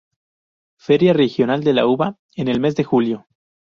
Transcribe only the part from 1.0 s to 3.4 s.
Regional de la Uva en el mes de julio